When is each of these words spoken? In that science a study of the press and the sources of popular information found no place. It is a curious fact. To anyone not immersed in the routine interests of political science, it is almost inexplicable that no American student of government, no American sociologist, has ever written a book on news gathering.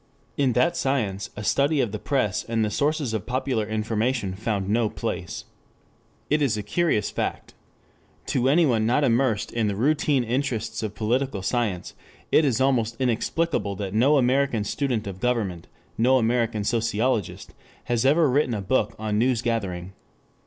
In 0.35 0.53
that 0.53 0.75
science 0.75 1.29
a 1.35 1.43
study 1.43 1.79
of 1.79 1.91
the 1.91 1.99
press 1.99 2.43
and 2.43 2.65
the 2.65 2.71
sources 2.71 3.13
of 3.13 3.27
popular 3.27 3.67
information 3.67 4.33
found 4.33 4.67
no 4.67 4.89
place. 4.89 5.45
It 6.27 6.41
is 6.41 6.57
a 6.57 6.63
curious 6.63 7.11
fact. 7.11 7.53
To 8.25 8.49
anyone 8.49 8.87
not 8.87 9.03
immersed 9.03 9.51
in 9.51 9.67
the 9.67 9.75
routine 9.75 10.23
interests 10.23 10.81
of 10.81 10.95
political 10.95 11.43
science, 11.43 11.93
it 12.31 12.43
is 12.43 12.59
almost 12.59 12.97
inexplicable 12.99 13.75
that 13.75 13.93
no 13.93 14.17
American 14.17 14.63
student 14.63 15.05
of 15.05 15.19
government, 15.19 15.67
no 15.99 16.17
American 16.17 16.63
sociologist, 16.63 17.53
has 17.83 18.03
ever 18.03 18.27
written 18.27 18.55
a 18.55 18.61
book 18.63 18.95
on 18.97 19.19
news 19.19 19.43
gathering. 19.43 19.93